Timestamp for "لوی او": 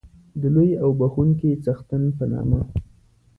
0.55-0.89